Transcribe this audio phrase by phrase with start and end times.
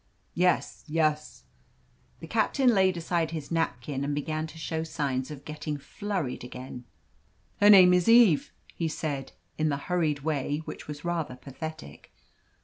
[0.33, 1.43] "Yes, yes!"
[2.21, 6.85] The captain laid aside his napkin and began to show signs of getting flurried again.
[7.59, 12.11] "Her name is Eve," he said, in the hurried way which was rather pathetic.